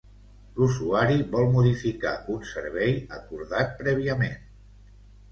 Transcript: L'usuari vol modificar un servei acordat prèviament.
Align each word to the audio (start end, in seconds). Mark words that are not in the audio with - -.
L'usuari 0.59 1.17
vol 1.33 1.43
modificar 1.55 2.13
un 2.35 2.39
servei 2.51 2.95
acordat 3.19 3.75
prèviament. 3.83 4.41